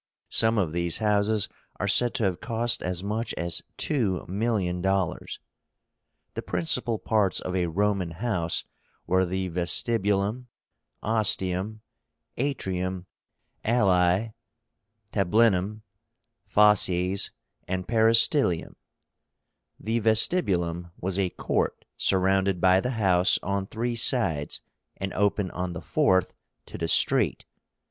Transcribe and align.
Some 0.31 0.57
of 0.57 0.71
these 0.71 0.97
houses 0.97 1.47
are 1.79 1.87
said 1.87 2.15
to 2.15 2.23
have 2.23 2.41
cost 2.41 2.81
as 2.81 3.03
much 3.03 3.35
as 3.35 3.61
two 3.77 4.25
million 4.27 4.81
dollars. 4.81 5.39
The 6.33 6.41
principal 6.41 6.97
parts 6.97 7.39
of 7.39 7.55
a 7.55 7.67
Roman 7.67 8.09
house 8.09 8.63
were 9.05 9.27
the 9.27 9.47
Vestibulum, 9.49 10.47
Ostium, 11.03 11.81
Atrium, 12.37 13.05
Alae, 13.63 14.33
Tablínum, 15.13 15.81
Fauces, 16.47 17.29
and 17.67 17.87
Peristylium. 17.87 18.73
The 19.79 19.99
VESTIBULUM 19.99 20.93
was 20.99 21.19
a 21.19 21.29
court 21.29 21.85
surrounded 21.95 22.59
by 22.59 22.79
the 22.81 22.89
house 22.97 23.37
on 23.43 23.67
three 23.67 23.95
sides, 23.95 24.61
and 24.97 25.13
open 25.13 25.51
on 25.51 25.73
the 25.73 25.79
fourth 25.81 26.33
to 26.65 26.79
the 26.79 26.87
street. 26.87 27.45